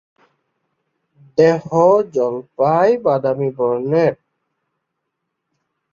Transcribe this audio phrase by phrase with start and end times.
[1.37, 1.63] দেহ
[2.13, 4.13] জলপাই-বাদামী বর্ণের।